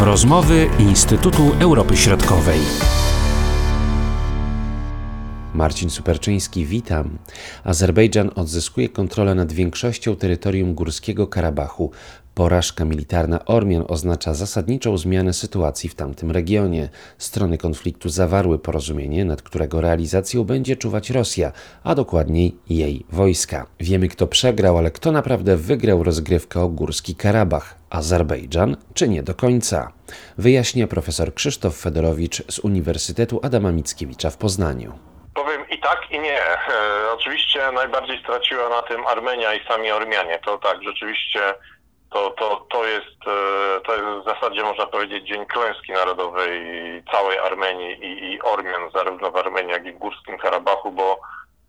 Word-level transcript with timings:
Rozmowy 0.00 0.68
Instytutu 0.78 1.42
Europy 1.60 1.96
Środkowej. 1.96 2.60
Marcin 5.54 5.90
Superczyński, 5.90 6.66
witam. 6.66 7.18
Azerbejdżan 7.64 8.30
odzyskuje 8.34 8.88
kontrolę 8.88 9.34
nad 9.34 9.52
większością 9.52 10.16
terytorium 10.16 10.74
górskiego 10.74 11.26
Karabachu. 11.26 11.90
Porażka 12.38 12.84
militarna 12.84 13.44
Ormian 13.44 13.84
oznacza 13.88 14.34
zasadniczą 14.34 14.98
zmianę 14.98 15.32
sytuacji 15.32 15.88
w 15.90 15.94
tamtym 15.94 16.30
regionie. 16.30 16.88
Strony 17.18 17.58
konfliktu 17.58 18.08
zawarły 18.08 18.58
porozumienie, 18.58 19.24
nad 19.24 19.42
którego 19.42 19.80
realizacją 19.80 20.44
będzie 20.44 20.76
czuwać 20.76 21.10
Rosja, 21.10 21.52
a 21.84 21.94
dokładniej 21.94 22.56
jej 22.70 23.06
wojska. 23.08 23.66
Wiemy, 23.80 24.08
kto 24.08 24.26
przegrał, 24.26 24.78
ale 24.78 24.90
kto 24.90 25.12
naprawdę 25.12 25.56
wygrał 25.56 26.02
rozgrywkę 26.02 26.60
o 26.60 26.68
górski 26.68 27.16
Karabach. 27.16 27.74
Azerbejdżan, 27.90 28.76
czy 28.94 29.08
nie 29.08 29.22
do 29.22 29.34
końca? 29.34 29.92
Wyjaśnia 30.38 30.86
profesor 30.86 31.34
Krzysztof 31.34 31.76
Fedorowicz 31.76 32.42
z 32.52 32.58
Uniwersytetu 32.58 33.40
Adama 33.42 33.72
Mickiewicza 33.72 34.30
w 34.30 34.36
Poznaniu. 34.36 34.98
Powiem 35.34 35.68
i 35.70 35.80
tak, 35.80 35.98
i 36.10 36.18
nie. 36.18 36.40
E, 36.42 36.56
oczywiście 37.14 37.72
najbardziej 37.72 38.18
straciła 38.18 38.68
na 38.68 38.82
tym 38.82 39.06
Armenia 39.06 39.54
i 39.54 39.66
sami 39.68 39.90
Ormianie. 39.90 40.38
To 40.44 40.58
tak, 40.58 40.82
rzeczywiście 40.82 41.40
to, 42.10 42.30
to, 42.30 42.66
to, 42.70 42.86
jest, 42.86 43.20
e, 43.26 43.80
to 43.80 43.92
jest 43.94 44.04
w 44.04 44.24
zasadzie 44.24 44.62
można 44.62 44.86
powiedzieć 44.86 45.28
dzień 45.28 45.46
klęski 45.46 45.92
narodowej 45.92 46.60
całej 47.12 47.38
Armenii 47.38 48.04
i, 48.04 48.32
i 48.32 48.42
Ormian, 48.42 48.90
zarówno 48.94 49.30
w 49.30 49.36
Armenii, 49.36 49.72
jak 49.72 49.86
i 49.86 49.92
w 49.92 49.98
Górskim 49.98 50.38
Karabachu, 50.38 50.92
bo 50.92 51.20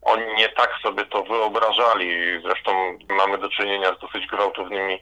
oni 0.02 0.24
nie 0.38 0.50
tak 0.50 0.70
sobie 0.84 1.06
to 1.06 1.24
wyobrażali. 1.24 2.42
Zresztą 2.42 2.98
mamy 3.10 3.38
do 3.38 3.50
czynienia 3.50 3.96
z 3.96 4.00
dosyć 4.00 4.28
gwałtownymi 4.28 5.00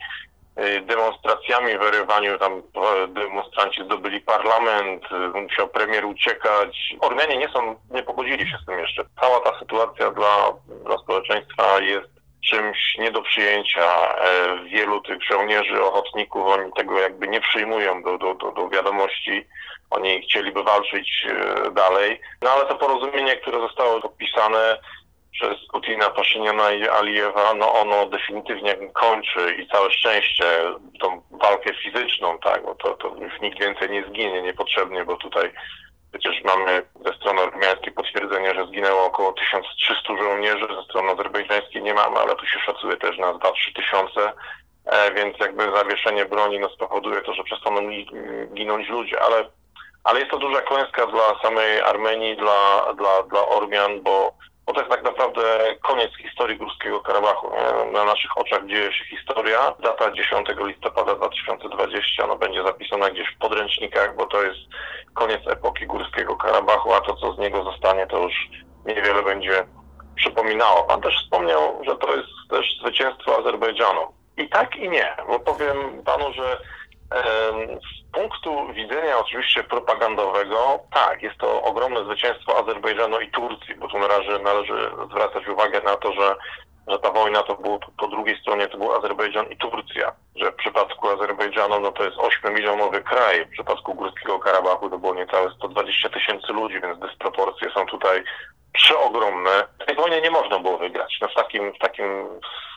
e, 0.55 0.81
demonstracjami, 0.81 1.77
wyrywaniu 1.77 2.39
tam 2.39 2.53
e, 2.53 3.07
demonstranci 3.07 3.83
zdobyli 3.83 4.21
parlament, 4.21 5.03
musiał 5.33 5.67
premier 5.67 6.05
uciekać. 6.05 6.95
Ormianie 6.99 7.37
nie 7.37 7.49
są, 7.49 7.75
nie 7.91 8.03
pogodzili 8.03 8.49
się 8.49 8.57
z 8.63 8.65
tym 8.65 8.79
jeszcze. 8.79 9.03
Cała 9.21 9.39
ta 9.39 9.59
sytuacja 9.59 10.11
dla, 10.11 10.53
dla 10.85 10.97
społeczeństwa 10.97 11.79
jest 11.79 12.16
czymś 12.45 12.97
nie 12.97 13.11
do 13.11 13.21
przyjęcia. 13.21 14.15
E, 14.17 14.57
wielu 14.63 15.01
tych 15.01 15.23
żołnierzy, 15.23 15.83
ochotników, 15.83 16.47
oni 16.47 16.71
tego 16.73 16.99
jakby 16.99 17.27
nie 17.27 17.41
przyjmują 17.41 18.03
do, 18.03 18.17
do, 18.17 18.33
do, 18.33 18.51
do 18.51 18.69
wiadomości. 18.69 19.45
Oni 19.89 20.21
chcieliby 20.21 20.63
walczyć 20.63 21.25
e, 21.29 21.71
dalej. 21.71 22.21
No 22.41 22.49
ale 22.49 22.65
to 22.65 22.75
porozumienie, 22.75 23.35
które 23.35 23.59
zostało 23.59 24.01
podpisane 24.01 24.79
przez 25.31 25.67
Putina, 25.71 26.09
Paszyniana 26.09 26.71
i 26.71 26.87
Alijewa, 26.87 27.53
no 27.53 27.73
ono 27.73 28.05
definitywnie 28.05 28.75
kończy 28.93 29.55
i 29.59 29.67
całe 29.67 29.91
szczęście 29.91 30.45
tą 30.99 31.21
walkę 31.31 31.73
fizyczną, 31.73 32.37
tak, 32.39 32.63
bo 32.63 32.75
to, 32.75 32.93
to 32.93 33.07
już 33.07 33.41
nikt 33.41 33.59
więcej 33.59 33.89
nie 33.89 34.03
zginie 34.03 34.41
niepotrzebnie, 34.41 35.05
bo 35.05 35.15
tutaj 35.15 35.51
Przecież 36.19 36.43
mamy 36.43 36.83
ze 37.05 37.13
strony 37.13 37.41
ormiańskiej 37.41 37.93
potwierdzenie, 37.93 38.55
że 38.55 38.67
zginęło 38.67 39.05
około 39.05 39.33
1300 39.33 40.17
żołnierzy, 40.17 40.67
ze 40.75 40.83
strony 40.83 41.11
azerbejdżańskiej 41.11 41.83
nie 41.83 41.93
mamy, 41.93 42.19
ale 42.19 42.35
tu 42.35 42.45
się 42.45 42.59
szacuje 42.59 42.97
też 42.97 43.17
na 43.17 43.33
2-3 43.33 43.51
tysiące, 43.75 44.33
e, 44.85 45.13
więc 45.13 45.37
jakby 45.39 45.71
zawieszenie 45.75 46.25
broni 46.25 46.59
no, 46.59 46.69
spowoduje 46.69 47.21
to, 47.21 47.33
że 47.33 47.43
przestaną 47.43 47.81
ginąć 48.53 48.89
ludzie, 48.89 49.21
ale, 49.21 49.49
ale 50.03 50.19
jest 50.19 50.31
to 50.31 50.37
duża 50.37 50.61
klęska 50.61 51.07
dla 51.07 51.39
samej 51.41 51.81
Armenii, 51.81 52.37
dla, 52.37 52.93
dla, 52.93 53.23
dla 53.23 53.47
Ormian, 53.47 54.01
bo 54.01 54.33
bo 54.67 54.79
jest 54.79 54.91
tak 54.91 55.03
naprawdę 55.03 55.41
koniec 55.81 56.11
historii 56.17 56.57
Górskiego 56.57 56.99
Karabachu. 56.99 57.51
Na 57.91 58.05
naszych 58.05 58.37
oczach 58.37 58.65
dzieje 58.65 58.93
się 58.93 59.05
historia. 59.05 59.73
Data 59.79 60.11
10 60.11 60.47
listopada 60.65 61.15
2020 61.15 62.27
no, 62.27 62.35
będzie 62.35 62.63
zapisana 62.63 63.09
gdzieś 63.09 63.27
w 63.35 63.37
podręcznikach, 63.37 64.15
bo 64.15 64.25
to 64.25 64.43
jest 64.43 64.59
koniec 65.13 65.47
epoki 65.47 65.85
Górskiego 65.85 66.35
Karabachu, 66.35 66.93
a 66.93 67.01
to, 67.01 67.15
co 67.15 67.33
z 67.33 67.37
niego 67.37 67.63
zostanie, 67.63 68.07
to 68.07 68.23
już 68.23 68.33
niewiele 68.85 69.23
będzie 69.23 69.67
przypominało. 70.15 70.83
Pan 70.83 71.01
też 71.01 71.23
wspomniał, 71.23 71.81
że 71.87 71.95
to 71.95 72.15
jest 72.15 72.29
też 72.49 72.79
zwycięstwo 72.81 73.37
Azerbejdżanu. 73.37 74.01
I 74.37 74.49
tak 74.49 74.75
i 74.75 74.89
nie, 74.89 75.15
bo 75.27 75.39
powiem 75.39 76.03
panu, 76.05 76.33
że 76.33 76.57
z 77.46 77.46
punktu 78.47 78.73
widzenia 78.73 79.19
oczywiście 79.19 79.63
propagandowego, 79.63 80.79
tak, 80.93 81.21
jest 81.23 81.37
to 81.37 81.63
ogromne 81.63 82.03
zwycięstwo 82.03 82.57
Azerbejdżanu 82.57 83.19
i 83.19 83.31
Turcji, 83.31 83.75
bo 83.75 83.87
tu 83.87 83.99
należy, 83.99 84.39
należy 84.39 84.91
zwracać 85.09 85.47
uwagę 85.47 85.81
na 85.81 85.95
to, 85.95 86.13
że, 86.13 86.35
że 86.87 86.99
ta 86.99 87.11
wojna 87.11 87.43
to 87.43 87.55
było 87.55 87.79
po 87.97 88.07
drugiej 88.07 88.41
stronie 88.41 88.67
to 88.67 88.77
był 88.77 88.93
Azerbejdżan 88.93 89.45
i 89.51 89.57
Turcja, 89.57 90.11
że 90.35 90.51
w 90.51 90.55
przypadku 90.55 91.09
Azerbejdżanu 91.09 91.79
no 91.79 91.91
to 91.91 92.03
jest 92.03 92.17
8-milionowy 92.17 93.03
kraj, 93.03 93.45
w 93.45 93.49
przypadku 93.49 93.93
Górskiego 93.93 94.39
Karabachu 94.39 94.89
to 94.89 94.97
było 94.97 95.15
niecałe 95.15 95.51
120 95.51 96.09
tysięcy 96.09 96.53
ludzi, 96.53 96.81
więc 96.81 96.99
dysproporcje 96.99 97.69
są 97.71 97.85
tutaj 97.85 98.23
przeogromne. 98.73 99.63
Tej 99.87 99.95
wojnie 99.95 100.21
nie 100.21 100.31
można 100.31 100.59
było 100.59 100.77
wygrać 100.77 101.17
no 101.21 101.27
w, 101.27 101.33
takim, 101.33 101.73
w, 101.73 101.77
takim, 101.77 102.25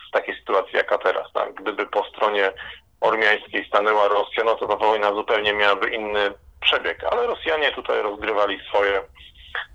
w 0.09 0.13
takiej 0.13 0.35
sytuacji 0.35 0.77
jaka 0.77 0.99
teraz. 0.99 1.33
Tak? 1.33 1.55
Gdyby 1.55 1.87
po 1.87 2.05
stronie 2.05 2.53
ormiańskiej 3.01 3.65
stanęła 3.69 4.09
Rosja, 4.09 4.45
no 4.45 4.55
to 4.55 4.67
ta 4.67 4.77
wojna 4.77 5.15
zupełnie 5.15 5.53
miałaby 5.53 5.91
inny 5.91 6.33
przebieg. 6.61 7.05
Ale 7.13 7.27
Rosjanie 7.27 7.73
tutaj 7.73 8.03
rozgrywali 8.03 8.61
swoje, 8.69 9.03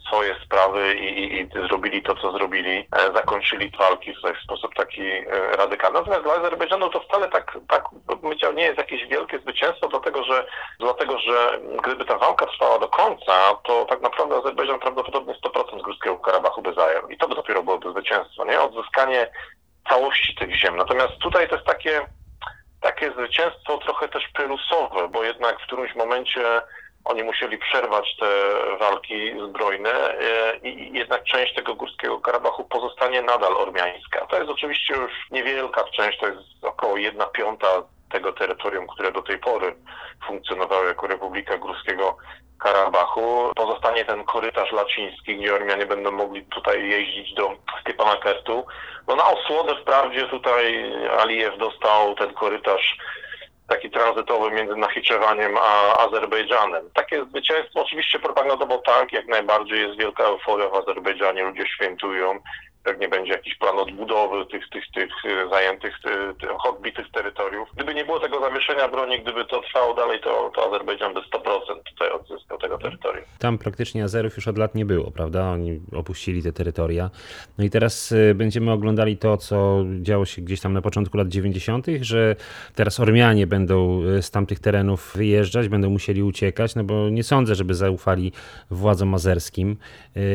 swoje 0.08 0.36
sprawy 0.46 0.96
i, 0.96 1.24
i, 1.24 1.41
i 1.41 1.50
zrobili 1.68 2.02
to, 2.02 2.16
co 2.16 2.31
zrobili. 2.31 2.88
E, 2.91 3.13
zakończyli 3.13 3.72
walki 3.80 4.13
w 4.13 4.44
sposób 4.44 4.75
taki 4.75 5.02
e, 5.02 5.25
radykalny. 5.58 6.00
Natomiast 6.00 6.24
dla 6.24 6.34
Azerbejdżanu 6.34 6.90
to 6.90 7.00
wcale 7.00 7.30
tak, 7.30 7.58
tak 7.68 7.84
nie 8.56 8.63
jest 8.63 8.78
jakieś 8.78 9.08
wielkie 9.08 9.40
zwycięstwo, 9.40 9.88
dlatego 9.88 10.24
że, 10.24 10.46
dlatego 10.80 11.19
że 11.19 11.59
gdyby 11.84 12.06
ta 12.06 12.18
walka 12.18 12.46
trwała 12.46 12.80
do 12.80 12.88
końca, 12.88 13.34
to 13.63 13.86
tak 13.86 14.02
naprawdę 14.02 14.36
Azerbejdżan 14.36 14.80
prawdopodobnie 14.80 15.34
100% 15.34 15.81
Górskiego 15.81 16.18
Karabachu 16.18 16.62
by 16.62 16.74
zajął. 16.74 17.09
I 17.09 17.18
to 17.18 17.28
by 17.28 17.36
dopiero 17.36 17.63
byłoby 17.63 17.92
zwycięstwo, 17.92 18.46
nie? 18.46 18.62
Odzyskanie 18.62 19.31
całości 19.90 20.36
tych 20.36 20.56
ziem. 20.56 20.78
Natomiast 20.78 21.18
tutaj 21.18 21.50
to 21.50 21.56
jest 21.56 21.68
takie 21.68 22.06
takie 22.81 23.12
zwycięstwo 23.12 23.78
trochę 23.78 24.08
też 24.08 24.28
prylusowe, 24.34 25.08
bo 25.08 25.24
jednak 25.24 25.59
w 25.59 25.63
którymś 25.63 25.96
momencie 25.96 26.62
oni 27.06 27.24
musieli 27.24 27.58
przerwać 27.58 28.16
te 28.19 28.28
walki 28.80 29.31
zbrojne 29.50 29.91
e, 29.91 30.58
i 30.58 30.97
jednak 30.97 31.24
część 31.24 31.56
tego 31.56 31.75
Górskiego 31.75 32.19
Karabachu 32.19 32.63
pozostanie 32.63 33.22
nadal 33.22 33.58
ormiańska. 33.58 34.25
To 34.25 34.38
jest 34.38 34.50
oczywiście 34.50 34.94
już 34.94 35.12
niewielka 35.31 35.84
część, 35.84 36.19
to 36.19 36.28
jest 36.28 36.41
około 36.62 36.97
jedna 36.97 37.25
piąta 37.25 37.68
tego 38.11 38.33
terytorium, 38.33 38.88
które 38.88 39.11
do 39.11 39.21
tej 39.21 39.39
pory 39.39 39.75
funkcjonowało 40.27 40.83
jako 40.83 41.07
Republika 41.07 41.57
Górskiego 41.57 42.17
Karabachu. 42.59 43.51
Pozostanie 43.55 44.05
ten 44.05 44.23
korytarz 44.23 44.71
laciński, 44.71 45.38
gdzie 45.38 45.55
Ormianie 45.55 45.85
będą 45.85 46.11
mogli 46.11 46.45
tutaj 46.45 46.89
jeździć 46.89 47.33
do 47.33 47.51
Stepanakertu. 47.81 48.65
No 49.07 49.15
na 49.15 49.25
osłodę 49.25 49.75
wprawdzie 49.81 50.27
tutaj 50.27 50.94
Alijew 51.19 51.57
dostał 51.57 52.15
ten 52.15 52.33
korytarz 52.33 52.97
taki 53.67 53.91
tranzytowy 53.91 54.51
między 54.51 54.75
Nachiczewaniem 54.75 55.57
a 55.61 55.97
Azerbejdżanem. 55.97 56.89
Takie 56.94 57.25
zwycięstwo 57.25 57.81
oczywiście 57.81 58.19
propagandowo 58.19 58.77
tak, 58.77 59.13
jak 59.13 59.27
najbardziej 59.27 59.81
jest 59.81 59.99
wielka 59.99 60.23
euforia 60.23 60.69
w 60.69 60.73
Azerbejdżanie, 60.73 61.44
ludzie 61.44 61.67
świętują 61.67 62.39
pewnie 62.85 63.07
będzie 63.07 63.31
jakiś 63.31 63.56
plan 63.56 63.79
odbudowy 63.79 64.46
tych, 64.46 64.69
tych, 64.69 64.84
tych 64.94 65.12
e, 65.25 65.50
zajętych, 65.50 65.94
e, 66.06 66.34
tych, 66.34 66.66
odbitych 66.66 67.12
terytoriów. 67.12 67.69
Gdyby 67.75 67.94
nie 67.94 68.06
było 68.06 68.19
tego 68.19 68.40
zawieszenia 68.40 68.88
broni, 68.88 69.22
gdyby 69.22 69.46
to 69.46 69.62
trwało 69.62 69.94
dalej, 69.94 70.19
to, 70.22 70.51
to 70.56 70.68
Azerbejdżan 70.68 71.13
by 71.13 71.19
100% 71.19 71.24
tutaj 71.90 72.12
odzyskał 72.12 72.57
tego 72.57 72.78
terytorium. 72.78 73.25
Tam 73.40 73.57
praktycznie 73.57 74.03
Azerów 74.03 74.35
już 74.35 74.47
od 74.47 74.57
lat 74.57 74.75
nie 74.75 74.85
było, 74.85 75.12
prawda? 75.12 75.51
Oni 75.51 75.79
opuścili 75.95 76.44
te 76.44 76.53
terytoria. 76.53 77.09
No 77.57 77.63
i 77.63 77.69
teraz 77.69 78.12
e, 78.12 78.35
będziemy 78.35 78.72
oglądali 78.72 79.18
to, 79.18 79.38
co 79.38 79.84
działo 80.01 80.25
się 80.25 80.42
gdzieś 80.42 80.62
tam 80.62 80.74
na 80.74 80.81
początku 80.81 81.18
lat 81.18 81.27
90., 81.27 81.86
że 82.01 82.36
teraz 82.75 83.00
Ormianie 83.00 83.48
będą 83.48 84.01
z 84.21 84.31
tamtych 84.31 84.59
terenów 84.59 85.12
wyjeżdżać, 85.15 85.68
będą 85.68 85.89
musieli 85.89 86.24
uciekać, 86.24 86.75
no 86.75 86.83
bo 86.83 87.09
nie 87.09 87.24
sądzę, 87.24 87.56
żeby 87.56 87.74
zaufali 87.74 88.31
władzom 88.71 89.13
azerskim 89.13 89.77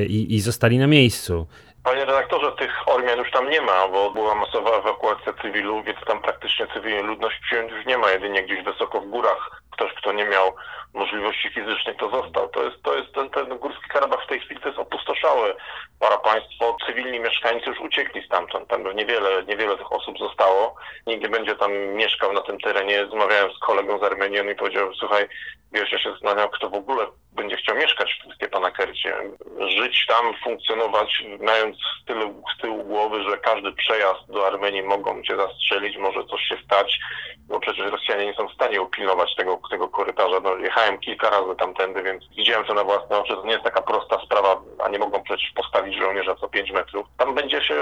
i, 0.09 0.35
i 0.35 0.41
zostali 0.41 0.79
na 0.79 0.87
miejscu. 0.87 1.47
Panie 1.85 2.05
redaktorze, 2.05 2.53
tych 2.53 2.89
Ormian 2.89 3.19
już 3.19 3.31
tam 3.31 3.51
nie 3.51 3.61
ma, 3.61 3.89
bo 3.89 4.11
była 4.11 4.35
masowa 4.35 4.71
ewakuacja 4.71 5.33
cywilu, 5.43 5.83
więc 5.83 5.99
tam 6.07 6.21
praktycznie 6.23 6.67
cywilnej 6.67 7.03
ludność 7.03 7.41
już 7.71 7.87
nie 7.87 7.99
ma, 7.99 8.11
jedynie 8.11 8.43
gdzieś 8.43 8.65
wysoko 8.65 9.01
w 9.01 9.07
górach. 9.07 9.63
Ktoś, 9.71 9.95
kto 9.95 10.13
nie 10.13 10.25
miał 10.25 10.55
możliwości 10.95 11.51
fizycznych, 11.51 11.97
to 11.97 12.11
został. 12.11 12.49
To 12.49 12.65
jest, 12.65 12.83
to 12.83 12.95
jest 12.95 13.13
ten, 13.13 13.31
ten 13.31 13.59
Górski 13.59 13.89
Karabach 13.89 14.25
w 14.25 14.29
tej 14.29 14.41
chwili 14.41 14.61
to 14.61 14.69
jest 14.69 14.81
opustoszałe 14.81 15.55
parapaństwo. 15.99 16.77
Cywilni 16.87 17.21
mieszkańcy 17.21 17.71
już 17.71 17.81
uciekli 17.81 18.27
stamtąd. 18.27 18.69
Tam 18.69 18.97
niewiele, 18.97 19.45
niewiele 19.45 19.77
tych 19.77 19.93
osób 19.93 20.19
zostało. 20.19 20.75
Nikt 21.07 21.23
nie 21.23 21.29
będzie 21.29 21.55
tam 21.55 21.73
mieszkał 21.73 22.33
na 22.33 22.41
tym 22.41 22.61
terenie. 22.61 23.03
Rozmawiałem 23.03 23.53
z 23.53 23.59
kolegą 23.59 23.99
z 23.99 24.03
Armenii, 24.03 24.41
on 24.41 24.47
mi 24.47 24.55
powiedział, 24.55 24.95
słuchaj, 24.95 25.29
wiesz, 25.73 25.93
ja 25.93 25.99
się 25.99 26.11
zastanawiam, 26.11 26.49
kto 26.49 26.71
w 26.71 26.75
ogóle 26.75 27.07
będzie 27.33 27.57
chciał 27.57 27.77
mieszkać 27.77 28.21
w 28.31 28.35
Stepanakercie. 28.35 29.17
Żyć 29.59 30.07
tam, 30.07 30.35
funkcjonować, 30.45 31.25
mając 31.41 31.77
z 31.77 32.05
tyłu, 32.05 32.45
z 32.57 32.61
tyłu 32.61 32.85
głowy, 32.85 33.23
że 33.23 33.39
każdy 33.39 33.73
przejazd 33.73 34.27
do 34.29 34.47
Armenii 34.47 34.83
mogą 34.83 35.23
cię 35.23 35.37
zastrzelić, 35.37 35.97
może 35.97 36.25
coś 36.25 36.41
się 36.43 36.57
stać. 36.65 37.01
bo 37.49 37.61
przecież 37.61 37.91
Rosjanie 37.91 38.27
nie 38.27 38.35
są 38.35 38.49
w 38.49 38.55
stanie 38.55 38.83
upilnować 38.83 39.35
tego, 39.37 39.61
tego 39.71 39.89
korytarza. 39.89 40.41
No, 40.41 40.57
jechałem 40.57 40.99
kilka 40.99 41.31
razy 41.31 41.57
tamtędy, 41.59 42.03
więc 42.03 42.25
widziałem 42.37 42.65
to 42.67 42.75
na 42.75 42.85
własne 42.85 43.19
oczy. 43.19 43.35
To 43.35 43.45
nie 43.45 43.53
jest 43.53 43.65
taka 43.65 43.83
prosta 43.83 44.21
sprawa, 44.25 44.61
a 44.79 44.89
nie 44.89 44.99
mogą 44.99 45.23
przecież 45.23 45.53
postawić 45.55 45.99
żołnierza 45.99 46.35
co 46.35 46.49
5 46.49 46.71
metrów. 46.71 47.07
Tam 47.19 47.35
będzie 47.35 47.63
się, 47.63 47.75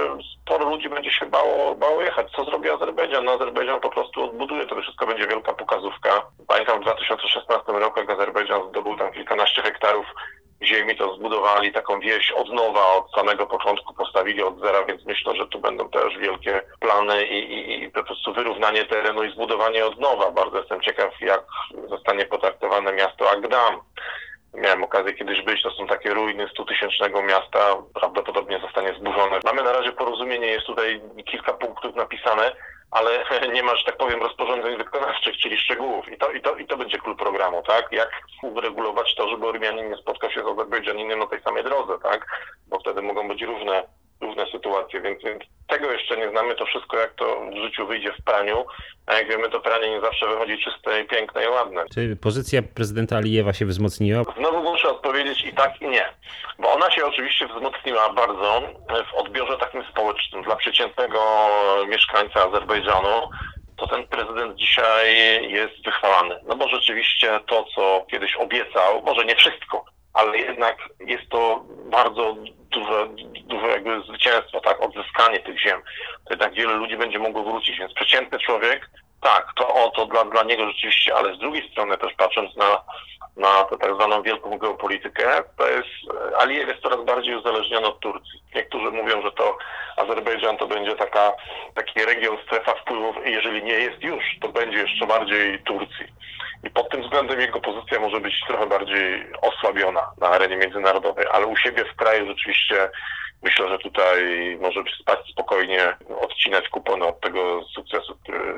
sporo 0.42 0.70
ludzi 0.70 0.88
będzie 0.88 1.10
się 1.10 1.26
bało, 1.26 1.74
bało 1.74 2.02
jechać. 2.02 2.32
Co 2.36 2.44
zrobi 2.44 2.70
Azerbejdżan? 2.70 3.24
No 3.24 3.32
Azerbejdżan 3.32 3.80
po 3.80 3.90
prostu 3.90 4.24
odbuduje, 4.24 4.66
to 4.66 4.82
wszystko 4.82 5.06
będzie 5.06 5.26
wielka 5.26 5.52
pokazówka. 5.52 6.22
Pamiętam 6.48 6.80
w 6.80 6.82
2016 6.82 7.72
roku, 7.72 8.00
jak 8.00 8.10
Azerbejdżan 8.10 8.68
zdobył 8.68 8.96
tam 8.96 9.12
kilkanaście 9.38 9.62
hektarów 9.62 10.06
ziemi, 10.62 10.96
to 10.96 11.14
zbudowali 11.14 11.72
taką 11.72 12.00
wieś 12.00 12.30
od 12.30 12.48
nowa, 12.52 12.94
od 12.94 13.14
samego 13.14 13.46
początku 13.46 13.94
postawili 13.94 14.42
od 14.42 14.60
zera, 14.60 14.84
więc 14.84 15.06
myślę, 15.06 15.36
że 15.36 15.46
tu 15.46 15.58
będą 15.58 15.88
też 15.90 16.18
wielkie 16.18 16.62
plany 16.80 17.26
i, 17.26 17.52
i, 17.52 17.82
i 17.82 17.90
po 17.90 18.04
prostu 18.04 18.32
wyrównanie 18.32 18.84
terenu 18.84 19.24
i 19.24 19.32
zbudowanie 19.32 19.86
od 19.86 20.00
nowa. 20.00 20.30
Bardzo 20.30 20.58
jestem 20.58 20.80
ciekaw, 20.80 21.20
jak 21.20 21.44
zostanie 21.88 22.24
potraktowane 22.24 22.92
miasto 22.92 23.30
Agdam. 23.30 23.80
Miałem 24.54 24.84
okazję 24.84 25.14
kiedyś 25.14 25.42
być, 25.42 25.62
to 25.62 25.70
są 25.70 25.86
takie 25.86 26.14
ruiny 26.14 26.46
100-tysięcznego 26.46 27.24
miasta, 27.24 27.76
prawdopodobnie 27.94 28.60
zostanie 28.60 28.94
zburzone. 29.00 29.40
Mamy 29.44 29.62
na 29.62 29.72
razie 29.72 29.92
porozumienie, 29.92 30.46
jest 30.46 30.66
tutaj 30.66 31.00
kilka 31.24 31.52
punktów 31.52 31.94
napisane, 31.94 32.52
ale 32.90 33.24
nie 33.54 33.62
ma, 33.62 33.76
że 33.76 33.84
tak 33.84 33.96
powiem, 33.96 34.22
rozporządzeń 34.22 34.76
wykonawczych, 34.76 35.36
czyli 35.36 35.58
szczegółów. 35.58 36.12
I 36.12 36.18
to, 36.18 36.30
i 36.32 36.40
to, 36.40 36.56
i 36.56 36.66
to 36.66 36.76
będzie 36.76 36.98
klucz 36.98 37.18
programu, 37.18 37.62
tak? 37.62 37.92
Jak 37.92 38.10
uregulować 38.42 39.14
to, 39.14 39.28
żeby 39.28 39.46
Ormianin 39.46 39.90
nie 39.90 39.96
spotkał 39.96 40.30
się 40.30 40.42
z 40.42 40.46
Azerbejdżaninem 40.46 41.18
na 41.18 41.26
tej 41.26 41.40
samej 41.40 41.64
drodze, 41.64 41.98
tak? 42.02 42.26
Bo 42.66 42.80
wtedy 42.80 43.02
mogą 43.02 43.28
być 43.28 43.42
różne, 43.42 43.82
różne 44.20 44.46
sytuacje, 44.52 45.00
więc, 45.00 45.22
więc 45.22 45.42
tego 45.68 45.92
jeszcze 45.92 46.16
nie 46.16 46.30
znamy, 46.30 46.54
to 46.54 46.66
wszystko 46.66 46.96
jak 46.96 47.14
to 47.14 47.40
w 47.50 47.56
życiu 47.56 47.86
wyjdzie 47.86 48.12
w 48.12 48.24
praniu, 48.24 48.64
a 49.06 49.14
jak 49.14 49.28
wiemy, 49.28 49.48
to 49.50 49.60
pranie 49.60 49.90
nie 49.90 50.00
zawsze 50.00 50.28
wychodzi 50.28 50.58
czyste 50.58 51.00
i 51.00 51.04
piękne 51.04 51.44
i 51.44 51.48
ładne. 51.48 51.84
Czy 51.94 52.16
pozycja 52.16 52.62
prezydenta 52.74 53.16
Alijewa 53.16 53.52
się 53.52 53.66
wzmocniła? 53.66 54.22
Znowu 54.38 54.62
muszę 54.62 54.88
odpowiedzieć 54.88 55.44
i 55.44 55.52
tak 55.52 55.82
i 55.82 55.88
nie, 55.88 56.04
bo 56.58 56.72
ona 56.72 56.90
się 56.90 57.06
oczywiście 57.06 57.46
wzmocniła 57.46 58.12
bardzo 58.12 58.62
w 59.10 59.14
odbiorze 59.14 59.58
takim 59.58 59.84
społecznym 59.84 60.42
dla 60.42 60.56
przeciętnego 60.56 61.18
mieszkańca 61.88 62.40
Azerbejdżanu, 62.48 63.30
to 63.78 63.86
ten 63.86 64.06
prezydent 64.06 64.56
dzisiaj 64.56 65.06
jest 65.50 65.84
wychwalany. 65.84 66.40
No 66.46 66.56
bo 66.56 66.68
rzeczywiście 66.68 67.40
to, 67.46 67.64
co 67.74 68.06
kiedyś 68.10 68.36
obiecał, 68.36 69.02
może 69.02 69.24
nie 69.24 69.36
wszystko, 69.36 69.84
ale 70.14 70.38
jednak 70.38 70.76
jest 71.00 71.28
to 71.28 71.64
bardzo 71.90 72.36
duże, 72.70 73.08
duże 73.44 73.66
jakby 73.66 74.02
zwycięstwo, 74.02 74.60
tak, 74.60 74.80
odzyskanie 74.80 75.40
tych 75.40 75.60
ziem. 75.60 75.82
To 76.24 76.30
jednak 76.30 76.54
wiele 76.54 76.72
ludzi 76.72 76.96
będzie 76.96 77.18
mogło 77.18 77.44
wrócić, 77.44 77.78
więc 77.78 77.92
przeciętny 77.92 78.38
człowiek, 78.38 78.90
tak, 79.20 79.46
to 79.56 79.74
o, 79.74 79.90
to 79.90 80.06
dla, 80.06 80.24
dla 80.24 80.42
niego 80.42 80.66
rzeczywiście, 80.66 81.14
ale 81.14 81.34
z 81.34 81.38
drugiej 81.38 81.70
strony 81.70 81.98
też 81.98 82.12
patrząc 82.16 82.56
na, 82.56 82.84
na 83.38 83.64
tę 83.64 83.78
tak 83.78 83.94
zwaną 83.94 84.22
wielką 84.22 84.58
geopolitykę, 84.58 85.42
to 85.56 85.68
jest, 85.68 85.88
Alijew 86.38 86.68
jest 86.68 86.82
coraz 86.82 87.04
bardziej 87.04 87.36
uzależniony 87.36 87.86
od 87.86 88.00
Turcji. 88.00 88.42
Niektórzy 88.54 88.90
mówią, 88.90 89.22
że 89.22 89.32
to 89.32 89.58
Azerbejdżan 89.96 90.56
to 90.56 90.66
będzie 90.66 90.96
taka, 90.96 91.32
taki 91.74 92.04
region, 92.04 92.36
strefa 92.46 92.74
wpływów 92.74 93.16
jeżeli 93.24 93.62
nie 93.62 93.72
jest 93.72 94.02
już, 94.02 94.24
to 94.40 94.48
będzie 94.48 94.78
jeszcze 94.78 95.06
bardziej 95.06 95.58
Turcji. 95.62 96.06
I 96.64 96.70
pod 96.70 96.90
tym 96.90 97.02
względem 97.02 97.40
jego 97.40 97.60
pozycja 97.60 98.00
może 98.00 98.20
być 98.20 98.34
trochę 98.46 98.66
bardziej 98.66 99.32
osłabiona 99.42 100.10
na 100.20 100.28
arenie 100.28 100.56
międzynarodowej, 100.56 101.26
ale 101.32 101.46
u 101.46 101.56
siebie 101.56 101.84
w 101.84 101.96
kraju 101.96 102.26
rzeczywiście 102.26 102.90
myślę, 103.42 103.68
że 103.68 103.78
tutaj 103.78 104.22
może 104.60 104.82
spać 105.00 105.18
spokojnie, 105.32 105.96
odcinać 106.20 106.68
kupony 106.68 107.06
od 107.06 107.20
tego 107.20 107.64
sukcesu, 107.74 108.16
który. 108.22 108.57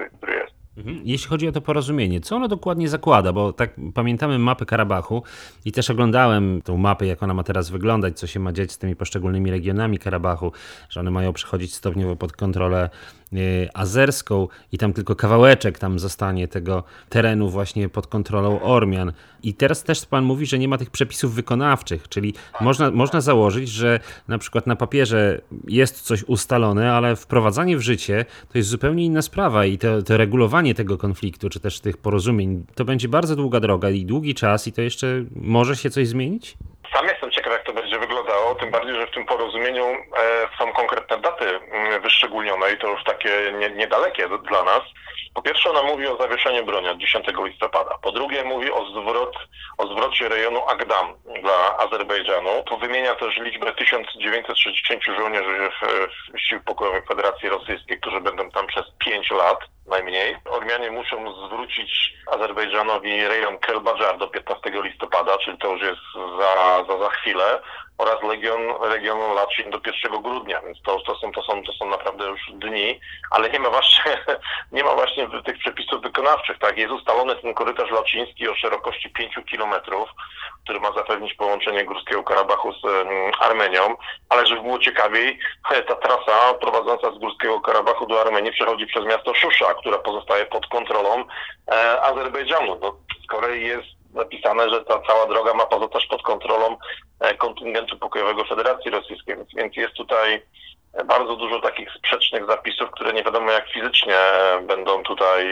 Jeśli 1.04 1.28
chodzi 1.28 1.48
o 1.48 1.52
to 1.52 1.60
porozumienie, 1.60 2.20
co 2.20 2.36
ono 2.36 2.48
dokładnie 2.48 2.88
zakłada? 2.88 3.32
Bo 3.32 3.52
tak 3.52 3.74
pamiętamy 3.94 4.38
mapę 4.38 4.66
Karabachu 4.66 5.22
i 5.64 5.72
też 5.72 5.90
oglądałem 5.90 6.62
tą 6.62 6.76
mapę, 6.76 7.06
jak 7.06 7.22
ona 7.22 7.34
ma 7.34 7.42
teraz 7.42 7.70
wyglądać, 7.70 8.18
co 8.18 8.26
się 8.26 8.40
ma 8.40 8.52
dziać 8.52 8.72
z 8.72 8.78
tymi 8.78 8.96
poszczególnymi 8.96 9.50
regionami 9.50 9.98
Karabachu, 9.98 10.52
że 10.88 11.00
one 11.00 11.10
mają 11.10 11.32
przechodzić 11.32 11.74
stopniowo 11.74 12.16
pod 12.16 12.32
kontrolę 12.32 12.90
azerską 13.74 14.48
i 14.72 14.78
tam 14.78 14.92
tylko 14.92 15.16
kawałeczek 15.16 15.78
tam 15.78 15.98
zostanie 15.98 16.48
tego 16.48 16.84
terenu 17.08 17.48
właśnie 17.48 17.88
pod 17.88 18.06
kontrolą 18.06 18.60
Ormian. 18.62 19.12
I 19.42 19.54
teraz 19.54 19.84
też 19.84 20.06
pan 20.06 20.24
mówi, 20.24 20.46
że 20.46 20.58
nie 20.58 20.68
ma 20.68 20.78
tych 20.78 20.90
przepisów 20.90 21.34
wykonawczych, 21.34 22.08
czyli 22.08 22.34
można, 22.60 22.90
można 22.90 23.20
założyć, 23.20 23.68
że 23.68 24.00
na 24.28 24.38
przykład 24.38 24.66
na 24.66 24.76
papierze 24.76 25.40
jest 25.68 26.00
coś 26.00 26.24
ustalone, 26.24 26.92
ale 26.92 27.16
wprowadzanie 27.16 27.76
w 27.76 27.80
życie 27.80 28.24
to 28.52 28.58
jest 28.58 28.68
zupełnie 28.68 29.04
inna 29.04 29.22
sprawa 29.22 29.66
i 29.66 29.78
to, 29.78 30.02
to 30.02 30.16
regulowanie 30.16 30.74
tego 30.74 30.98
konfliktu, 30.98 31.48
czy 31.48 31.60
też 31.60 31.80
tych 31.80 31.96
porozumień, 31.96 32.64
to 32.74 32.84
będzie 32.84 33.08
bardzo 33.08 33.36
długa 33.36 33.60
droga 33.60 33.90
i 33.90 34.04
długi 34.04 34.34
czas 34.34 34.66
i 34.66 34.72
to 34.72 34.82
jeszcze 34.82 35.06
może 35.36 35.76
się 35.76 35.90
coś 35.90 36.08
zmienić? 36.08 36.56
Sam 36.94 37.06
jestem 37.06 37.30
ciekaw, 37.30 37.52
jak 37.52 37.66
to 37.66 37.72
będzie 37.72 37.98
tym 38.54 38.70
bardziej, 38.70 38.94
że 38.94 39.06
w 39.06 39.10
tym 39.10 39.26
porozumieniu 39.26 39.86
e, 39.86 40.48
są 40.58 40.72
konkretne 40.72 41.18
daty 41.18 41.44
mm, 41.44 42.02
wyszczególnione 42.02 42.72
i 42.72 42.78
to 42.78 42.88
już 42.88 43.04
takie 43.04 43.52
nie, 43.58 43.70
niedalekie 43.70 44.28
dla 44.28 44.62
nas. 44.62 44.82
Po 45.34 45.42
pierwsze 45.42 45.70
ona 45.70 45.82
mówi 45.82 46.06
o 46.06 46.16
zawieszeniu 46.16 46.64
broni 46.64 46.88
od 46.88 46.98
10 46.98 47.26
listopada. 47.44 47.98
Po 48.02 48.12
drugie 48.12 48.44
mówi 48.44 48.70
o, 48.72 48.84
zwrot, 48.84 49.36
o 49.78 49.86
zwrocie 49.86 50.28
rejonu 50.28 50.68
Agdam 50.68 51.14
dla 51.42 51.78
Azerbejdżanu. 51.78 52.50
To 52.66 52.76
wymienia 52.76 53.14
też 53.14 53.36
liczbę 53.36 53.72
1960 53.72 55.02
żołnierzy 55.04 55.70
sił 56.38 56.60
pokojowych 56.60 57.06
Federacji 57.06 57.48
Rosyjskiej, 57.48 58.00
którzy 58.00 58.20
będą 58.20 58.50
tam 58.50 58.66
przez 58.66 58.84
5 58.98 59.30
lat 59.30 59.58
najmniej. 59.86 60.36
Ormianie 60.44 60.90
muszą 60.90 61.46
zwrócić 61.46 62.14
Azerbejdżanowi 62.26 63.28
rejon 63.28 63.58
Kelbadżar 63.58 64.18
do 64.18 64.28
15 64.28 64.70
listopada, 64.82 65.38
czyli 65.38 65.58
to 65.58 65.72
już 65.72 65.82
jest 65.82 66.00
za, 66.38 66.84
za, 66.88 66.98
za 66.98 67.10
chwilę 67.10 67.60
oraz 68.00 68.22
Legion, 68.22 68.60
regionu 68.82 69.34
Lacin 69.34 69.70
do 69.70 69.80
1 69.86 70.22
grudnia, 70.22 70.60
więc 70.60 70.82
to, 70.82 71.00
to, 71.00 71.14
są, 71.14 71.32
to, 71.32 71.42
są, 71.42 71.62
to 71.62 71.72
są 71.72 71.86
naprawdę 71.86 72.24
już 72.24 72.40
dni, 72.52 73.00
ale 73.30 73.50
nie 73.50 73.58
ma 73.58 73.70
właśnie, 73.70 74.02
nie 74.72 74.84
ma 74.84 74.94
właśnie 74.94 75.28
tych 75.44 75.58
przepisów 75.58 76.02
wykonawczych. 76.02 76.58
Tak? 76.58 76.78
Jest 76.78 76.92
ustalony 76.92 77.36
ten 77.36 77.54
korytarz 77.54 77.90
laciński 77.90 78.48
o 78.48 78.54
szerokości 78.54 79.10
5 79.10 79.34
kilometrów, 79.50 80.08
który 80.64 80.80
ma 80.80 80.92
zapewnić 80.92 81.34
połączenie 81.34 81.84
Górskiego 81.84 82.22
Karabachu 82.22 82.72
z 82.72 82.84
Armenią, 83.40 83.96
ale 84.28 84.46
żeby 84.46 84.62
było 84.62 84.78
ciekawiej, 84.78 85.38
ta 85.88 85.94
trasa 85.94 86.54
prowadząca 86.54 87.10
z 87.12 87.18
Górskiego 87.18 87.60
Karabachu 87.60 88.06
do 88.06 88.20
Armenii 88.20 88.52
przechodzi 88.52 88.86
przez 88.86 89.04
miasto 89.04 89.34
Szusza, 89.34 89.74
która 89.74 89.98
pozostaje 89.98 90.46
pod 90.46 90.66
kontrolą 90.66 91.24
e, 91.68 92.02
Azerbejdżanu. 92.02 92.78
No, 92.82 92.96
z 93.24 93.26
kolei 93.26 93.66
jest 93.66 93.99
napisane, 94.14 94.70
że 94.70 94.84
ta 94.84 95.00
cała 95.06 95.26
droga 95.26 95.54
ma 95.54 95.66
pozostać 95.66 96.06
pod 96.06 96.22
kontrolą 96.22 96.76
e, 97.20 97.34
kontyngentu 97.34 97.98
pokojowego 97.98 98.44
Federacji 98.44 98.90
Rosyjskiej, 98.90 99.36
więc, 99.56 99.76
jest 99.76 99.94
tutaj 99.94 100.42
bardzo 101.04 101.36
dużo 101.36 101.60
takich 101.60 101.88
sprzecznych 101.92 102.46
zapisów, 102.46 102.90
które 102.90 103.12
nie 103.12 103.24
wiadomo 103.24 103.50
jak 103.50 103.68
fizycznie 103.68 104.16
będą 104.62 105.02
tutaj 105.02 105.44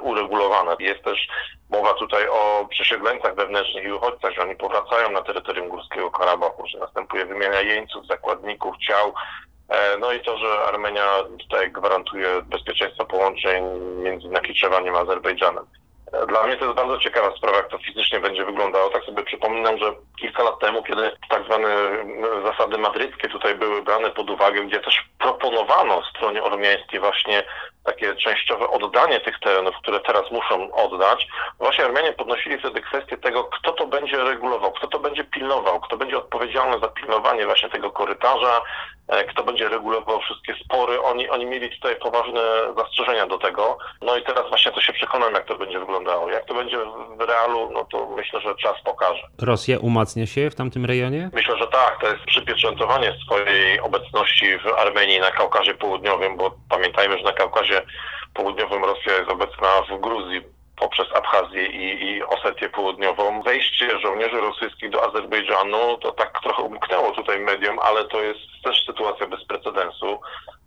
uregulowane. 0.00 0.76
Jest 0.78 1.04
też 1.04 1.28
mowa 1.70 1.94
tutaj 1.94 2.28
o 2.28 2.66
przesiedleńcach 2.70 3.34
wewnętrznych 3.34 3.84
i 3.84 3.92
uchodźcach, 3.92 4.34
że 4.34 4.42
oni 4.42 4.56
powracają 4.56 5.10
na 5.10 5.22
terytorium 5.22 5.68
Górskiego 5.68 6.10
Karabachu, 6.10 6.66
że 6.66 6.78
następuje 6.78 7.26
wymiana 7.26 7.60
jeńców, 7.60 8.06
zakładników, 8.06 8.76
ciał. 8.88 9.14
E, 9.68 9.98
no 9.98 10.12
i 10.12 10.20
to, 10.20 10.38
że 10.38 10.60
Armenia 10.60 11.06
tutaj 11.38 11.72
gwarantuje 11.72 12.28
bezpieczeństwo 12.42 13.04
połączeń 13.04 13.64
między 14.02 14.28
Nakiczewaniem 14.28 14.94
a 14.94 14.98
Azerbejdżanem. 14.98 15.66
Dla 16.28 16.46
mnie 16.46 16.56
to 16.56 16.64
jest 16.64 16.76
bardzo 16.76 16.98
ciekawa 16.98 17.36
sprawa, 17.36 17.56
jak 17.56 17.68
to 17.68 17.78
fizycznie 17.78 18.20
będzie 18.20 18.44
wyglądało. 18.44 18.90
Tak 18.90 19.04
sobie 19.04 19.22
przypominam, 19.22 19.78
że 19.78 19.92
kilka 20.20 20.42
lat 20.42 20.58
temu, 20.58 20.82
kiedy 20.82 21.10
tak 21.28 21.44
zwane 21.44 21.68
zasady 22.44 22.78
madryckie 22.78 23.28
tutaj 23.28 23.54
były 23.54 23.82
brane 23.82 24.10
pod 24.10 24.30
uwagę, 24.30 24.64
gdzie 24.64 24.80
też 24.80 25.04
proponowano 25.18 26.02
stronie 26.10 26.42
ormiańskiej 26.42 27.00
właśnie 27.00 27.42
takie 27.84 28.14
częściowe 28.16 28.68
oddanie 28.68 29.20
tych 29.20 29.38
terenów, 29.38 29.74
które 29.82 30.00
teraz 30.00 30.30
muszą 30.30 30.72
oddać, 30.72 31.26
właśnie 31.58 31.84
Armianie 31.84 32.12
podnosili 32.12 32.58
wtedy 32.58 32.80
kwestię 32.80 33.18
tego, 33.18 33.44
kto 33.44 33.72
to 33.72 33.86
będzie 33.86 34.16
regulował, 34.16 34.72
kto 34.72 34.86
to 34.86 34.98
będzie 34.98 35.24
pilnował, 35.24 35.80
kto 35.80 35.96
będzie 35.96 36.18
odpowiedzialny 36.18 36.78
za 36.80 36.88
pilnowanie 36.88 37.46
właśnie 37.46 37.68
tego 37.68 37.90
korytarza, 37.90 38.60
e, 39.08 39.24
kto 39.24 39.44
będzie 39.44 39.68
regulował 39.68 40.20
wszystkie 40.20 40.54
spory. 40.64 41.00
Oni, 41.00 41.28
oni 41.28 41.46
mieli 41.46 41.70
tutaj 41.70 41.96
poważne 41.96 42.40
zastrzeżenia 42.76 43.26
do 43.26 43.38
tego. 43.38 43.78
No 44.02 44.16
i 44.16 44.22
teraz 44.22 44.48
właśnie 44.48 44.72
to 44.72 44.80
się 44.80 44.92
przekonam, 44.92 45.34
jak 45.34 45.44
to 45.44 45.58
będzie 45.58 45.78
wyglądało. 45.78 46.30
Jak 46.30 46.44
to 46.44 46.54
będzie 46.54 46.78
w 47.18 47.20
realu, 47.20 47.70
no 47.72 47.84
to 47.84 48.06
myślę, 48.06 48.40
że 48.40 48.54
czas 48.54 48.74
pokaże. 48.84 49.22
Rosja 49.42 49.78
umacnia 49.78 50.26
się 50.26 50.50
w 50.50 50.54
tamtym 50.54 50.84
rejonie? 50.84 51.30
Myślę, 51.32 51.56
że 51.58 51.66
tak. 51.66 52.00
To 52.00 52.06
jest 52.06 52.24
przypieczętowanie 52.24 53.14
swojej 53.26 53.80
obecności 53.80 54.58
w 54.58 54.66
Armenii 54.66 55.20
na 55.20 55.30
Kaukazie 55.30 55.74
Południowym, 55.74 56.36
bo 56.36 56.54
pamiętajmy, 56.68 57.18
że 57.18 57.24
na 57.24 57.32
Kaukazie 57.32 57.71
Południowym 58.34 58.84
Rosja 58.84 59.12
jest 59.12 59.30
obecna 59.30 59.68
w 59.90 60.00
Gruzji 60.00 60.40
poprzez 60.76 61.06
Abchazję 61.14 61.66
i, 61.66 62.04
i 62.04 62.22
Osetię 62.22 62.68
Południową. 62.68 63.42
Wejście 63.42 64.00
żołnierzy 64.00 64.40
rosyjskich 64.40 64.90
do 64.90 65.04
Azerbejdżanu 65.04 65.98
to 65.98 66.12
tak 66.12 66.40
trochę 66.42 66.62
umknęło 66.62 67.10
tutaj 67.10 67.40
mediom, 67.40 67.78
ale 67.78 68.04
to 68.04 68.20
jest 68.20 68.40
też 68.64 68.84
sytuacja 68.86 69.26
bez 69.26 69.44
precedensu, 69.44 70.20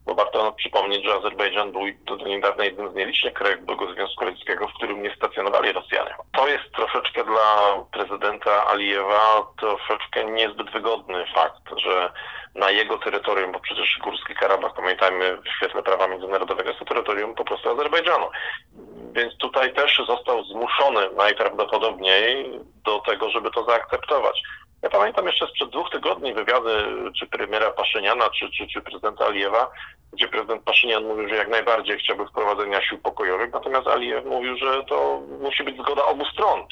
bo 0.05 0.15
warto 0.15 0.51
przypomnieć, 0.51 1.05
że 1.05 1.13
Azerbejdżan 1.13 1.71
był 1.71 1.81
do 2.05 2.15
niedawna 2.15 2.63
jednym 2.63 2.91
z 2.91 2.95
nielicznych 2.95 3.33
krajów 3.33 3.65
byłego 3.65 3.93
Związku 3.93 4.25
Radzieckiego, 4.25 4.67
w 4.67 4.73
którym 4.73 5.03
nie 5.03 5.15
stacjonowali 5.15 5.71
Rosjanie. 5.71 6.15
To 6.33 6.47
jest 6.47 6.71
troszeczkę 6.75 7.23
dla 7.23 7.73
prezydenta 7.91 8.67
Alijewa 8.67 9.47
troszeczkę 9.59 10.25
niezbyt 10.25 10.71
wygodny 10.71 11.25
fakt, 11.35 11.64
że 11.85 12.09
na 12.55 12.71
jego 12.71 12.97
terytorium, 12.97 13.51
bo 13.51 13.59
przecież 13.59 13.99
Górski 14.03 14.35
Karabach, 14.35 14.73
pamiętajmy, 14.75 15.37
w 15.37 15.49
świetle 15.57 15.83
prawa 15.83 16.07
międzynarodowego 16.07 16.69
jest 16.69 16.79
to 16.79 16.85
terytorium 16.85 17.35
po 17.35 17.45
prostu 17.45 17.69
Azerbejdżanu. 17.69 18.29
Więc 19.13 19.37
tutaj 19.37 19.73
też 19.73 20.01
został 20.07 20.43
zmuszony 20.43 21.09
najprawdopodobniej 21.17 22.59
do 22.85 22.99
tego, 22.99 23.29
żeby 23.29 23.51
to 23.51 23.65
zaakceptować. 23.65 24.41
Ja 24.81 24.89
pamiętam 24.89 25.25
jeszcze 25.25 25.47
sprzed 25.47 25.69
dwóch 25.69 25.89
tygodni 25.89 26.33
wywiady 26.33 26.71
czy 27.19 27.27
premiera 27.27 27.71
Paszyniana, 27.71 28.29
czy, 28.29 28.51
czy, 28.51 28.67
czy 28.67 28.81
prezydenta 28.81 29.25
Alijewa, 29.25 29.71
gdzie 30.13 30.27
prezydent 30.27 30.63
Paszynian 30.63 31.03
mówił, 31.03 31.29
że 31.29 31.35
jak 31.35 31.47
najbardziej 31.47 31.99
chciałby 31.99 32.27
wprowadzenia 32.27 32.81
sił 32.81 32.97
pokojowych, 32.97 33.53
natomiast 33.53 33.87
Alijew 33.87 34.25
mówił, 34.25 34.57
że 34.57 34.83
to 34.83 35.21
musi 35.41 35.63
być 35.63 35.77
zgoda 35.77 36.05
obu 36.05 36.25
stron. 36.25 36.67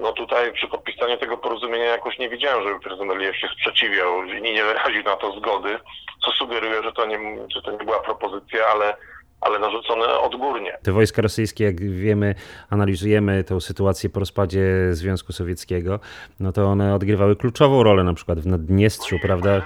No 0.00 0.12
tutaj 0.12 0.52
przy 0.52 0.68
podpisaniu 0.68 1.16
tego 1.16 1.38
porozumienia 1.38 1.84
jakoś 1.84 2.18
nie 2.18 2.28
widziałem, 2.28 2.64
żeby 2.64 2.80
prezydent 2.80 3.36
się 3.36 3.48
sprzeciwiał 3.48 4.24
i 4.24 4.42
nie 4.42 4.64
wyraził 4.64 5.02
na 5.02 5.16
to 5.16 5.32
zgody, 5.32 5.78
co 6.24 6.30
sugeruje, 6.30 6.82
że 6.82 6.92
to 6.92 7.06
nie, 7.06 7.18
że 7.54 7.62
to 7.62 7.70
nie 7.70 7.78
była 7.78 8.00
propozycja, 8.00 8.66
ale 8.66 8.96
ale 9.44 9.58
narzucone 9.58 10.18
odgórnie. 10.18 10.78
Te 10.82 10.92
wojska 10.92 11.22
rosyjskie, 11.22 11.64
jak 11.64 11.80
wiemy, 11.80 12.34
analizujemy 12.70 13.44
tę 13.44 13.60
sytuację 13.60 14.10
po 14.10 14.20
rozpadzie 14.20 14.64
Związku 14.90 15.32
Sowieckiego, 15.32 16.00
no 16.40 16.52
to 16.52 16.64
one 16.64 16.94
odgrywały 16.94 17.36
kluczową 17.36 17.82
rolę 17.82 18.04
na 18.04 18.14
przykład 18.14 18.40
w 18.40 18.46
Naddniestrzu, 18.46 19.18
prawda? 19.22 19.62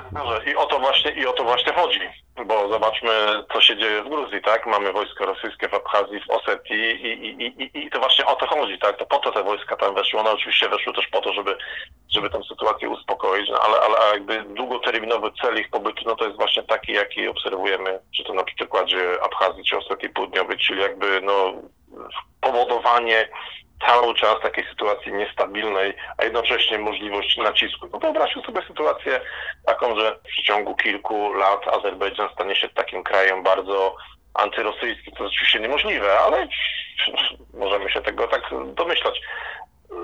I 0.46 0.56
o 0.56 0.66
to 0.66 0.67
właśnie, 0.67 0.67
i 1.10 1.26
o 1.26 1.32
to 1.32 1.44
właśnie 1.44 1.72
chodzi. 1.72 2.00
Bo 2.46 2.68
zobaczmy, 2.68 3.10
co 3.52 3.60
się 3.60 3.76
dzieje 3.76 4.02
w 4.02 4.08
Gruzji, 4.08 4.42
tak? 4.42 4.66
Mamy 4.66 4.92
wojska 4.92 5.26
rosyjskie 5.26 5.68
w 5.68 5.74
Abchazji, 5.74 6.20
w 6.20 6.30
Osetii 6.30 6.74
i, 6.74 7.08
i, 7.08 7.62
i, 7.62 7.86
i 7.86 7.90
to 7.90 7.98
właśnie 7.98 8.26
o 8.26 8.36
to 8.36 8.46
chodzi, 8.46 8.78
tak? 8.78 8.96
To 8.96 9.06
po 9.06 9.18
to 9.18 9.32
te 9.32 9.42
wojska 9.42 9.76
tam 9.76 9.94
weszły. 9.94 10.20
One 10.20 10.30
oczywiście 10.30 10.68
weszły 10.68 10.92
też 10.92 11.06
po 11.06 11.20
to, 11.20 11.32
żeby, 11.32 11.56
żeby 12.08 12.30
tę 12.30 12.40
sytuację 12.48 12.88
uspokoić, 12.88 13.50
no 13.50 13.58
ale, 13.60 13.80
ale 13.80 14.12
jakby 14.12 14.42
długoterminowy 14.42 15.30
cel 15.42 15.60
ich 15.60 15.70
pobytu, 15.70 16.02
no 16.06 16.16
to 16.16 16.24
jest 16.24 16.36
właśnie 16.36 16.62
taki, 16.62 16.92
jaki 16.92 17.28
obserwujemy, 17.28 17.98
czy 18.16 18.24
to 18.24 18.34
na 18.34 18.44
przykładzie 18.44 19.22
Abchazji, 19.22 19.64
czy 19.64 19.76
Osetii 19.76 20.08
Południowej, 20.08 20.58
czyli 20.58 20.80
jakby 20.80 21.20
no 21.20 21.52
powodowanie 22.40 23.28
cały 23.86 24.14
czas 24.14 24.40
takiej 24.42 24.64
sytuacji 24.70 25.12
niestabilnej, 25.12 25.94
a 26.18 26.24
jednocześnie 26.24 26.78
możliwość 26.78 27.36
nacisku. 27.36 27.88
No 27.92 27.98
wyobraźmy 27.98 28.42
sobie 28.42 28.62
sytuację 28.66 29.20
taką, 29.66 30.00
że 30.00 30.16
w 30.16 30.28
przeciągu 30.28 30.76
kilku 30.76 31.32
lat 31.32 31.68
Azerbejdżan 31.68 32.28
stanie 32.34 32.56
się 32.56 32.68
takim 32.68 33.04
krajem 33.04 33.42
bardzo 33.42 33.96
antyrosyjskim. 34.34 35.14
To 35.14 35.22
jest 35.24 35.34
oczywiście 35.34 35.60
niemożliwe, 35.60 36.18
ale 36.18 36.48
możemy 37.54 37.90
się 37.90 38.00
tego 38.00 38.28
tak 38.28 38.42
domyślać 38.74 39.20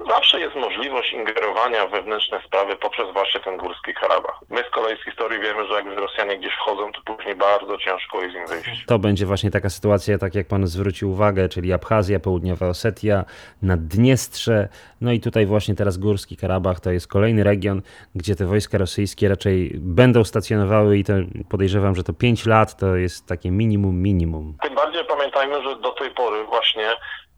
zawsze 0.09 0.41
jest 0.41 0.57
możliwość 0.57 1.13
ingerowania 1.13 1.87
w 1.87 1.91
wewnętrzne 1.91 2.41
sprawy 2.47 2.77
poprzez 2.77 3.13
właśnie 3.13 3.41
ten 3.41 3.57
Górski 3.57 3.95
Karabach. 3.95 4.41
My 4.51 4.63
z 4.69 4.71
kolei 4.71 4.97
z 4.97 5.05
historii 5.05 5.41
wiemy, 5.41 5.67
że 5.69 5.75
jak 5.75 5.99
Rosjanie 5.99 6.39
gdzieś 6.39 6.53
wchodzą, 6.53 6.93
to 6.93 7.15
później 7.15 7.35
bardzo 7.35 7.79
ciężko 7.79 8.23
jest 8.23 8.37
im 8.37 8.47
wyjść. 8.47 8.85
To 8.87 8.99
będzie 8.99 9.27
właśnie 9.27 9.51
taka 9.51 9.71
sytuacja, 9.71 10.19
tak 10.19 10.35
jak 10.35 10.47
pan 10.47 10.67
zwrócił 10.67 11.11
uwagę, 11.11 11.49
czyli 11.49 11.73
Abchazja, 11.73 12.21
Południowa 12.21 12.67
Osetia, 12.67 13.25
Naddniestrze, 13.63 14.69
no 15.01 15.13
i 15.13 15.21
tutaj 15.21 15.47
właśnie 15.47 15.75
teraz 15.75 15.99
Górski 15.99 16.37
Karabach 16.37 16.81
to 16.81 16.91
jest 16.91 17.09
kolejny 17.09 17.45
region, 17.45 17.83
gdzie 18.15 18.37
te 18.37 18.47
wojska 18.47 18.79
rosyjskie 18.79 19.29
raczej 19.29 19.71
będą 19.75 20.25
stacjonowały 20.25 20.99
i 20.99 21.05
to 21.05 21.13
podejrzewam, 21.51 21.95
że 21.95 22.05
to 22.05 22.13
5 22.13 22.47
lat 22.47 22.77
to 22.77 22.97
jest 22.97 23.27
takie 23.27 23.51
minimum 23.51 24.03
minimum. 24.03 24.57
Tym 24.63 24.75
bardziej 24.75 25.05
pamiętajmy, 25.05 25.63
że 25.63 25.77
do 25.77 25.91
tej 25.91 26.11
pory 26.11 26.45
właśnie 26.45 26.89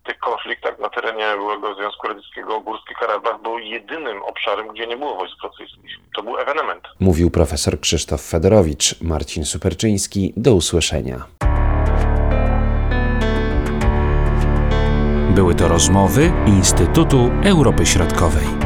tych 0.07 0.19
konfliktach 0.19 0.79
na 0.79 0.89
terenie 0.89 1.37
byłego 1.37 1.75
Związku 1.75 2.09
Radzieckiego 2.09 2.61
Górski 2.61 2.95
Karabach 3.01 3.43
był 3.43 3.59
jedynym 3.59 4.23
obszarem, 4.23 4.69
gdzie 4.69 4.87
nie 4.87 4.97
było 4.97 5.17
wojsk 5.17 5.43
rosyjskich. 5.43 5.91
To 6.17 6.23
był 6.23 6.39
ewenement. 6.39 6.85
Mówił 7.01 7.31
profesor 7.31 7.81
Krzysztof 7.81 8.23
Fedorowicz. 8.23 9.01
Marcin 9.01 9.45
Superczyński. 9.45 10.33
Do 10.37 10.55
usłyszenia. 10.55 11.17
Były 15.35 15.55
to 15.55 15.69
rozmowy 15.69 16.33
Instytutu 16.47 17.31
Europy 17.45 17.87
Środkowej. 17.87 18.66